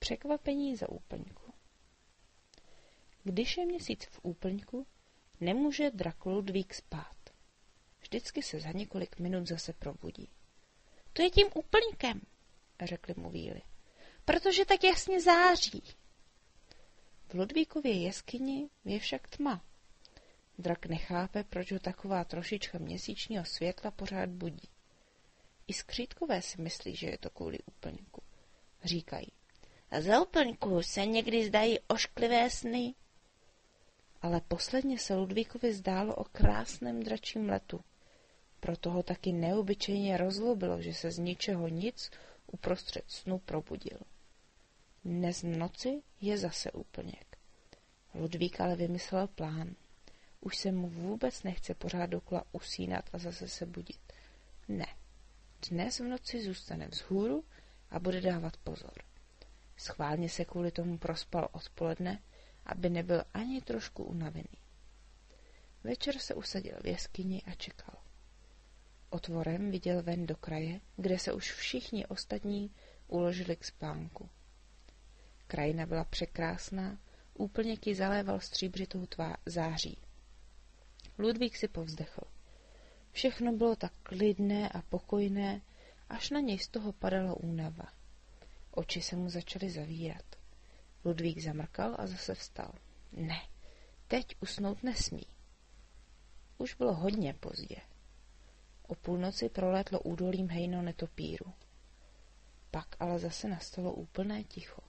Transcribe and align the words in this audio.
Překvapení 0.00 0.76
za 0.76 0.88
úplňku 0.88 1.52
Když 3.24 3.56
je 3.56 3.66
měsíc 3.66 4.04
v 4.04 4.20
úplňku, 4.22 4.86
nemůže 5.40 5.90
drak 5.90 6.26
Ludvík 6.26 6.74
spát. 6.74 7.16
Vždycky 8.00 8.42
se 8.42 8.60
za 8.60 8.72
několik 8.72 9.18
minut 9.18 9.46
zase 9.46 9.72
probudí. 9.72 10.28
To 11.12 11.22
je 11.22 11.30
tím 11.30 11.46
úplňkem, 11.54 12.20
řekli 12.82 13.14
mu 13.16 13.30
víly, 13.30 13.62
protože 14.24 14.64
tak 14.64 14.84
jasně 14.84 15.20
září. 15.20 15.82
V 17.28 17.34
Ludvíkově 17.34 18.02
jeskyni 18.02 18.70
je 18.84 18.98
však 18.98 19.28
tma. 19.28 19.64
Drak 20.58 20.86
nechápe, 20.86 21.44
proč 21.44 21.72
ho 21.72 21.78
taková 21.78 22.24
trošička 22.24 22.78
měsíčního 22.78 23.44
světla 23.44 23.90
pořád 23.90 24.28
budí. 24.28 24.68
I 25.66 25.72
skřítkové 25.72 26.42
si 26.42 26.62
myslí, 26.62 26.96
že 26.96 27.06
je 27.06 27.18
to 27.18 27.30
kvůli 27.30 27.58
úplňku. 27.66 28.22
Říkají, 28.84 29.32
za 29.98 30.20
úplňku 30.20 30.82
se 30.82 31.06
někdy 31.06 31.46
zdají 31.46 31.78
ošklivé 31.80 32.50
sny. 32.50 32.94
Ale 34.22 34.40
posledně 34.40 34.98
se 34.98 35.14
Ludvíkovi 35.14 35.74
zdálo 35.74 36.14
o 36.14 36.24
krásném 36.24 37.02
dračím 37.02 37.48
letu. 37.48 37.80
Proto 38.60 38.90
ho 38.90 39.02
taky 39.02 39.32
neobyčejně 39.32 40.16
rozlobilo, 40.16 40.82
že 40.82 40.94
se 40.94 41.10
z 41.10 41.18
ničeho 41.18 41.68
nic 41.68 42.10
uprostřed 42.46 43.04
snu 43.08 43.38
probudil. 43.38 43.98
Dnes 45.04 45.42
v 45.42 45.46
noci 45.46 46.02
je 46.20 46.38
zase 46.38 46.70
úplněk. 46.72 47.36
Ludvík 48.14 48.60
ale 48.60 48.76
vymyslel 48.76 49.26
plán. 49.26 49.74
Už 50.40 50.56
se 50.56 50.72
mu 50.72 50.88
vůbec 50.88 51.42
nechce 51.42 51.74
pořád 51.74 52.06
dokola 52.06 52.44
usínat 52.52 53.04
a 53.12 53.18
zase 53.18 53.48
se 53.48 53.66
budit. 53.66 54.00
Ne. 54.68 54.86
Dnes 55.70 55.98
v 55.98 56.04
noci 56.04 56.44
zůstane 56.44 56.88
vzhůru 56.88 57.44
a 57.90 57.98
bude 57.98 58.20
dávat 58.20 58.56
pozor. 58.56 58.92
Schválně 59.80 60.28
se 60.28 60.44
kvůli 60.44 60.70
tomu 60.70 60.98
prospal 60.98 61.48
odpoledne, 61.52 62.22
aby 62.66 62.90
nebyl 62.90 63.24
ani 63.34 63.60
trošku 63.62 64.04
unavený. 64.04 64.58
Večer 65.84 66.18
se 66.18 66.34
usadil 66.34 66.76
v 66.82 66.86
jeskyni 66.86 67.42
a 67.42 67.54
čekal. 67.54 67.94
Otvorem 69.10 69.70
viděl 69.70 70.02
ven 70.02 70.26
do 70.26 70.36
kraje, 70.36 70.80
kde 70.96 71.18
se 71.18 71.32
už 71.32 71.52
všichni 71.52 72.06
ostatní 72.06 72.74
uložili 73.08 73.56
k 73.56 73.64
spánku. 73.64 74.28
Krajina 75.46 75.86
byla 75.86 76.04
překrásná, 76.04 76.98
úplně 77.34 77.76
ti 77.76 77.94
zaléval 77.94 78.40
stříbřitou 78.40 79.06
tvá 79.06 79.36
září. 79.46 79.98
Ludvík 81.18 81.56
si 81.56 81.68
povzdechl. 81.68 82.22
Všechno 83.12 83.52
bylo 83.52 83.76
tak 83.76 83.92
klidné 84.02 84.68
a 84.68 84.82
pokojné, 84.82 85.62
až 86.08 86.30
na 86.30 86.40
něj 86.40 86.58
z 86.58 86.68
toho 86.68 86.92
padala 86.92 87.34
únava. 87.34 87.99
Oči 88.80 89.02
se 89.02 89.16
mu 89.16 89.30
začaly 89.30 89.70
zavírat. 89.70 90.24
Ludvík 91.04 91.38
zamrkal 91.38 91.96
a 91.98 92.06
zase 92.06 92.34
vstal. 92.34 92.72
Ne, 93.12 93.40
teď 94.08 94.36
usnout 94.40 94.82
nesmí. 94.82 95.26
Už 96.58 96.74
bylo 96.74 96.94
hodně 96.94 97.34
pozdě. 97.34 97.76
O 98.82 98.94
půlnoci 98.94 99.48
prolétlo 99.48 100.00
údolím 100.00 100.48
hejno 100.48 100.82
netopíru. 100.82 101.52
Pak 102.70 102.96
ale 103.00 103.18
zase 103.18 103.48
nastalo 103.48 103.92
úplné 103.92 104.44
ticho. 104.44 104.82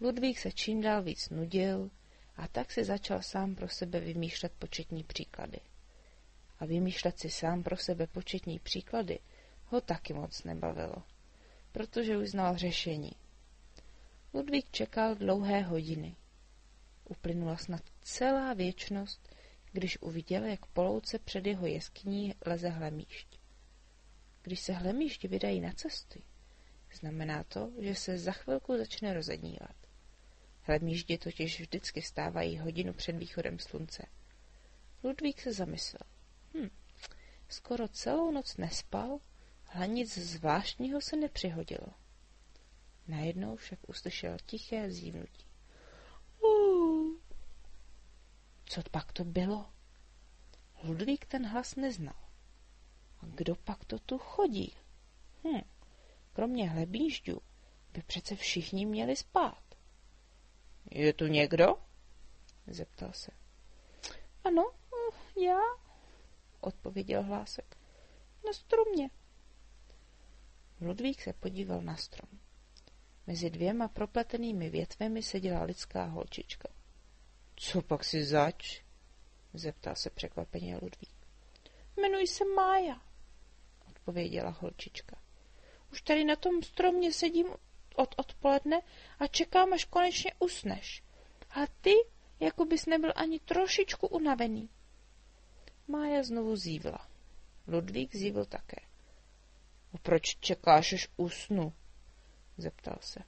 Ludvík 0.00 0.38
se 0.38 0.52
čím 0.52 0.80
dál 0.80 1.02
víc 1.02 1.28
nudil 1.28 1.90
a 2.36 2.48
tak 2.48 2.72
si 2.72 2.84
začal 2.84 3.22
sám 3.22 3.54
pro 3.54 3.68
sebe 3.68 4.00
vymýšlet 4.00 4.52
početní 4.58 5.04
příklady. 5.04 5.60
A 6.58 6.66
vymýšlet 6.66 7.18
si 7.18 7.30
sám 7.30 7.62
pro 7.62 7.76
sebe 7.76 8.06
početní 8.06 8.58
příklady 8.58 9.18
ho 9.64 9.80
taky 9.80 10.12
moc 10.12 10.44
nebavilo, 10.44 11.02
protože 11.76 12.16
už 12.16 12.28
znal 12.28 12.56
řešení. 12.56 13.12
Ludvík 14.34 14.70
čekal 14.70 15.14
dlouhé 15.14 15.62
hodiny. 15.62 16.16
Uplynula 17.04 17.56
snad 17.56 17.82
celá 18.02 18.54
věčnost, 18.54 19.34
když 19.72 19.98
uviděl, 20.00 20.44
jak 20.44 20.66
po 20.66 20.82
louce 20.82 21.18
před 21.18 21.46
jeho 21.46 21.66
jeskyní 21.66 22.34
leze 22.46 22.68
hlemíšť. 22.68 23.40
Když 24.42 24.60
se 24.60 24.72
hlemíšť 24.72 25.24
vydají 25.24 25.60
na 25.60 25.72
cesty, 25.72 26.22
znamená 26.94 27.44
to, 27.44 27.72
že 27.78 27.94
se 27.94 28.18
za 28.18 28.32
chvilku 28.32 28.76
začne 28.76 29.14
rozednívat. 29.14 29.76
Hlemíždi 30.60 31.18
totiž 31.18 31.60
vždycky 31.60 32.02
stávají 32.02 32.58
hodinu 32.58 32.92
před 32.92 33.16
východem 33.16 33.58
slunce. 33.58 34.06
Ludvík 35.04 35.40
se 35.40 35.52
zamyslel. 35.52 36.10
Hm, 36.54 36.70
skoro 37.48 37.88
celou 37.88 38.30
noc 38.30 38.56
nespal, 38.56 39.20
ale 39.74 39.88
nic 39.88 40.18
zvláštního 40.18 41.00
se 41.00 41.16
nepřihodilo. 41.16 41.86
Najednou 43.08 43.56
však 43.56 43.88
uslyšel 43.88 44.36
tiché 44.46 44.90
zívnutí. 44.90 45.46
Co 48.64 48.82
pak 48.90 49.12
to 49.12 49.24
bylo? 49.24 49.66
Ludvík 50.82 51.26
ten 51.26 51.46
hlas 51.46 51.76
neznal. 51.76 52.28
A 53.20 53.26
kdo 53.26 53.56
pak 53.56 53.84
to 53.84 53.98
tu 53.98 54.18
chodí? 54.18 54.76
Hm, 55.44 55.60
kromě 56.32 56.70
hlebížďů 56.70 57.40
by 57.92 58.02
přece 58.02 58.36
všichni 58.36 58.86
měli 58.86 59.16
spát. 59.16 59.62
Je 60.90 61.12
tu 61.12 61.26
někdo? 61.26 61.66
Zeptal 62.66 63.12
se. 63.12 63.30
Ano, 64.44 64.72
já, 65.44 65.60
odpověděl 66.60 67.22
hlásek. 67.22 67.76
Na 68.46 68.52
stromě. 68.52 69.10
Ludvík 70.80 71.22
se 71.22 71.32
podíval 71.32 71.82
na 71.82 71.96
strom. 71.96 72.40
Mezi 73.26 73.50
dvěma 73.50 73.88
propletenými 73.88 74.70
větvemi 74.70 75.22
seděla 75.22 75.62
lidská 75.62 76.04
holčička. 76.04 76.68
Co 77.56 77.82
pak 77.82 78.04
si 78.04 78.24
zač? 78.24 78.82
Zeptal 79.54 79.94
se 79.96 80.10
překvapeně 80.10 80.74
Ludvík. 80.82 81.16
Jmenuji 81.96 82.26
se 82.26 82.44
Mája, 82.44 83.02
odpověděla 83.88 84.50
holčička. 84.50 85.18
Už 85.92 86.02
tady 86.02 86.24
na 86.24 86.36
tom 86.36 86.62
stromě 86.62 87.12
sedím 87.12 87.46
od 87.94 88.14
odpoledne 88.18 88.80
a 89.18 89.26
čekám, 89.26 89.72
až 89.72 89.84
konečně 89.84 90.30
usneš. 90.38 91.02
A 91.50 91.66
ty, 91.80 91.94
jako 92.40 92.64
bys 92.64 92.86
nebyl 92.86 93.12
ani 93.16 93.40
trošičku 93.40 94.06
unavený. 94.06 94.68
Mája 95.88 96.22
znovu 96.22 96.56
zívla. 96.56 97.08
Ludvík 97.68 98.16
zívl 98.16 98.44
také. 98.44 98.85
Proč 100.06 100.36
čekáš, 100.40 100.92
až 100.92 101.08
usnu? 101.16 101.72
zeptal 102.56 102.96
se. 103.00 103.20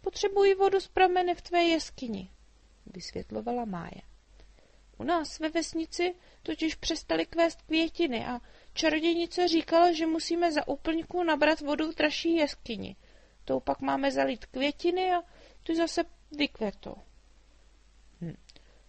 Potřebuji 0.00 0.54
vodu 0.54 0.80
z 0.80 0.88
pramene 0.88 1.34
v 1.34 1.42
tvé 1.42 1.62
jeskyni, 1.62 2.30
vysvětlovala 2.86 3.64
Mája. 3.64 4.02
U 4.98 5.04
nás 5.04 5.38
ve 5.38 5.48
vesnici 5.48 6.14
totiž 6.42 6.74
přestali 6.74 7.26
kvést 7.26 7.62
květiny 7.62 8.26
a 8.26 8.40
čarodějnice 8.72 9.48
říkala, 9.48 9.92
že 9.92 10.06
musíme 10.06 10.52
za 10.52 10.68
úplňku 10.68 11.22
nabrat 11.22 11.60
vodu 11.60 11.92
v 11.92 11.94
dražší 11.94 12.34
jeskyni. 12.34 12.96
Tou 13.44 13.60
pak 13.60 13.80
máme 13.80 14.10
zalít 14.10 14.46
květiny 14.46 15.12
a 15.12 15.22
ty 15.62 15.76
zase 15.76 16.04
vykvetou. 16.38 16.96
Hm, 18.20 18.36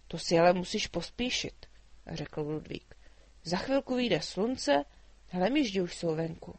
to 0.08 0.18
si 0.18 0.38
ale 0.38 0.52
musíš 0.52 0.86
pospíšit, 0.86 1.66
řekl 2.12 2.40
Ludvík. 2.40 2.94
Za 3.42 3.56
chvilku 3.56 3.94
vyjde 3.94 4.20
slunce, 4.20 4.84
hlemíždi 5.28 5.80
už 5.80 5.96
jsou 5.96 6.14
venku. 6.14 6.58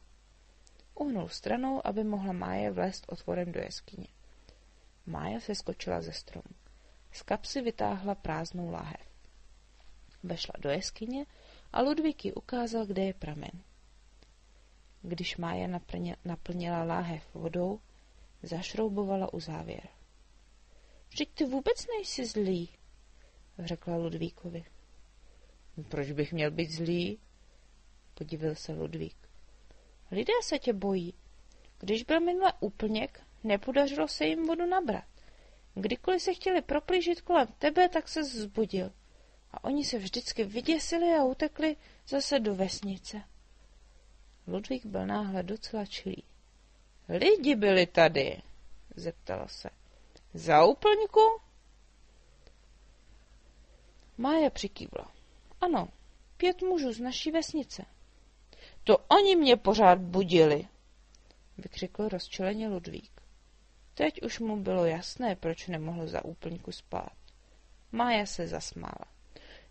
Uhnul 1.05 1.29
stranou, 1.29 1.88
aby 1.88 2.03
mohla 2.03 2.33
Máje 2.33 2.71
vlézt 2.71 3.05
otvorem 3.07 3.51
do 3.51 3.59
jeskyně. 3.59 4.07
Mája 5.05 5.39
se 5.39 5.55
skočila 5.55 6.01
ze 6.01 6.11
stromu. 6.11 6.55
Z 7.11 7.21
kapsy 7.21 7.61
vytáhla 7.61 8.16
prázdnou 8.16 8.71
láhev. 8.71 9.09
Vešla 10.23 10.53
do 10.59 10.69
jeskyně 10.69 11.25
a 11.73 11.81
Ludvík 11.81 12.25
ji 12.25 12.33
ukázal, 12.33 12.85
kde 12.85 13.03
je 13.03 13.13
pramen. 13.13 13.51
Když 15.01 15.38
Mája 15.38 15.79
naplnila 16.25 16.83
láhev 16.83 17.35
vodou, 17.35 17.79
zašroubovala 18.43 19.34
u 19.34 19.40
závěr. 19.40 19.87
Vždyť 21.09 21.29
ty 21.34 21.46
vůbec 21.46 21.87
nejsi 21.87 22.25
zlý, 22.25 22.69
řekla 23.59 23.96
Ludvíkovi. 23.96 24.66
Proč 25.90 26.11
bych 26.11 26.34
měl 26.34 26.51
být 26.51 26.72
zlý? 26.72 27.19
Podivil 28.13 28.55
se 28.55 28.73
Ludvík. 28.73 29.24
Lidé 30.11 30.34
se 30.43 30.59
tě 30.59 30.73
bojí. 30.73 31.13
Když 31.79 32.03
byl 32.03 32.19
minule 32.19 32.53
úplněk, 32.59 33.23
nepodařilo 33.43 34.07
se 34.07 34.25
jim 34.25 34.47
vodu 34.47 34.66
nabrat. 34.66 35.03
Kdykoliv 35.73 36.22
se 36.22 36.34
chtěli 36.34 36.61
proplížit 36.61 37.22
kolem 37.22 37.47
tebe, 37.47 37.90
tak 37.90 38.09
se 38.09 38.23
zbudil. 38.23 38.91
A 39.52 39.63
oni 39.63 39.85
se 39.85 39.97
vždycky 39.97 40.43
vyděsili 40.43 41.13
a 41.16 41.23
utekli 41.23 41.78
zase 42.07 42.40
do 42.40 42.55
vesnice. 42.55 43.22
Ludvík 44.47 44.85
byl 44.85 45.05
náhle 45.05 45.43
docela 45.43 45.85
čilý. 45.85 46.23
Lidi 47.09 47.55
byli 47.55 47.85
tady, 47.85 48.41
zeptala 48.96 49.47
se. 49.47 49.69
Za 50.34 50.66
úplňku? 50.66 51.41
Mája 54.17 54.49
přikývla. 54.49 55.11
Ano, 55.61 55.87
pět 56.37 56.61
mužů 56.61 56.93
z 56.93 56.99
naší 56.99 57.31
vesnice. 57.31 57.85
To 58.85 58.97
oni 58.97 59.35
mě 59.35 59.58
pořád 59.58 59.99
budili, 59.99 60.67
vykřikl 61.58 62.09
rozčileně 62.09 62.67
Ludvík. 62.67 63.22
Teď 63.93 64.22
už 64.22 64.40
mu 64.40 64.58
bylo 64.58 64.85
jasné, 64.85 65.35
proč 65.35 65.67
nemohl 65.67 66.08
za 66.08 66.26
úplňku 66.26 66.72
spát. 66.72 67.14
Mája 67.91 68.26
se 68.26 68.47
zasmála. 68.47 69.05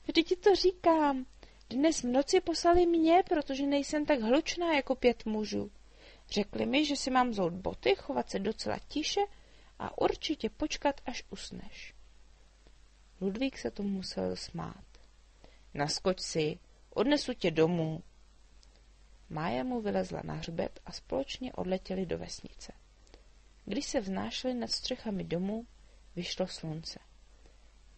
Vždyť 0.07 0.29
ti 0.29 0.37
to 0.37 0.55
říkám. 0.55 1.27
Dnes 1.71 2.03
v 2.03 2.07
noci 2.07 2.41
poslali 2.41 2.87
mě, 2.87 3.23
protože 3.29 3.67
nejsem 3.67 4.07
tak 4.07 4.21
hlučná 4.21 4.75
jako 4.75 4.95
pět 4.95 5.27
mužů. 5.27 5.71
Řekli 6.31 6.67
mi, 6.67 6.85
že 6.85 6.97
si 6.97 7.11
mám 7.11 7.35
zout 7.35 7.53
boty, 7.53 7.95
chovat 7.95 8.31
se 8.31 8.39
docela 8.39 8.79
tiše 8.89 9.21
a 9.79 9.99
určitě 9.99 10.51
počkat, 10.51 11.01
až 11.07 11.25
usneš. 11.31 11.95
Ludvík 13.21 13.59
se 13.59 13.71
tomu 13.71 13.89
musel 13.89 14.37
smát. 14.37 14.85
Naskoč 15.75 16.21
si, 16.21 16.59
odnesu 16.91 17.35
tě 17.35 17.51
domů. 17.51 18.03
Mája 19.35 19.65
mu 19.65 19.81
vylezla 19.81 20.21
na 20.25 20.35
hřbet 20.35 20.81
a 20.87 20.93
společně 20.93 21.53
odletěli 21.53 22.07
do 22.07 22.19
vesnice. 22.19 22.73
Když 23.65 23.87
se 23.87 24.01
vznášeli 24.01 24.55
nad 24.55 24.71
střechami 24.71 25.25
domů, 25.25 25.67
vyšlo 26.17 26.47
slunce. 26.47 26.99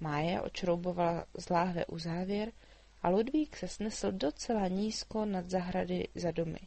Mája 0.00 0.42
očroubovala 0.42 1.26
z 1.38 1.48
láhve 1.48 1.86
u 1.86 1.98
závěr 1.98 2.52
a 3.02 3.08
Ludvík 3.08 3.56
se 3.56 3.68
snesl 3.68 4.12
docela 4.12 4.68
nízko 4.68 5.24
nad 5.24 5.50
zahrady 5.50 6.08
za 6.14 6.30
domy. 6.30 6.58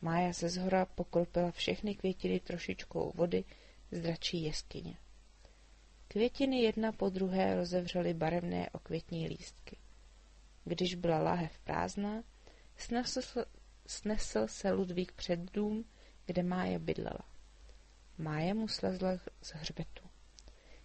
Mája 0.00 0.32
se 0.32 0.48
zhora 0.48 0.86
pokropila 0.86 1.50
všechny 1.50 1.94
květiny 1.94 2.40
trošičkou 2.40 3.12
vody 3.14 3.44
z 3.90 4.00
dračí 4.00 4.42
jeskyně. 4.42 4.98
Květiny 6.08 6.60
jedna 6.60 6.92
po 6.92 7.08
druhé 7.08 7.54
rozevřely 7.54 8.14
barevné 8.14 8.70
okvětní 8.70 9.28
lístky. 9.28 9.76
Když 10.64 10.94
byla 10.94 11.22
láhev 11.22 11.58
prázdná, 11.58 12.22
snesl, 12.76 13.20
snesl 13.86 14.48
se 14.48 14.72
Ludvík 14.72 15.12
před 15.12 15.52
dům, 15.52 15.84
kde 16.26 16.42
Mája 16.42 16.78
bydlela. 16.78 17.28
Mája 18.18 18.54
mu 18.54 18.68
slezla 18.68 19.10
z 19.42 19.52
hřbetu. 19.52 20.04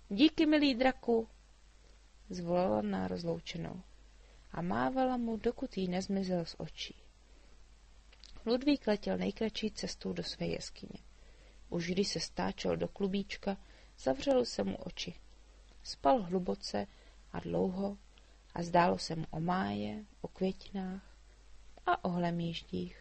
Díky, 0.10 0.46
milý 0.46 0.76
draku, 0.76 1.28
zvolala 2.30 2.82
na 2.82 3.08
rozloučenou 3.08 3.82
a 4.52 4.62
mávala 4.62 5.18
mu, 5.18 5.38
dokud 5.38 5.78
jí 5.78 5.88
nezmizel 5.88 6.46
z 6.46 6.56
očí. 6.58 6.96
Ludvík 8.46 8.88
letěl 8.88 9.18
nejkratší 9.18 9.72
cestou 9.72 10.14
do 10.14 10.24
své 10.24 10.46
jeskyně. 10.46 11.00
Už 11.70 11.88
když 11.88 12.08
se 12.08 12.20
stáčel 12.20 12.78
do 12.78 12.88
klubíčka, 12.88 13.58
zavřelo 14.00 14.46
se 14.46 14.64
mu 14.64 14.76
oči. 14.76 15.14
Spal 15.84 16.22
hluboce 16.22 16.88
a 17.32 17.40
dlouho 17.40 17.98
a 18.54 18.64
zdálo 18.64 18.98
se 18.98 19.16
mu 19.16 19.26
o 19.30 19.40
máje, 19.40 20.06
o 20.22 20.28
květinách 20.28 21.11
a 21.86 22.04
o 22.04 22.10
hlemíždích. 22.10 23.01